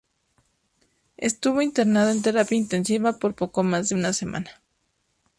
[1.17, 4.49] Estuvo internado en terapia intensiva por poco más de una semana.